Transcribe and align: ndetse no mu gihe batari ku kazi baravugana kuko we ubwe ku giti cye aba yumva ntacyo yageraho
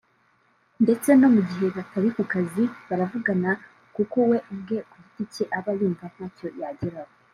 ndetse 0.83 1.09
no 1.19 1.27
mu 1.35 1.41
gihe 1.49 1.67
batari 1.75 2.09
ku 2.15 2.23
kazi 2.33 2.63
baravugana 2.87 3.51
kuko 3.95 4.17
we 4.29 4.37
ubwe 4.53 4.77
ku 4.91 4.95
giti 5.03 5.23
cye 5.33 5.43
aba 5.57 5.71
yumva 5.79 6.05
ntacyo 6.13 6.47
yageraho 6.59 7.13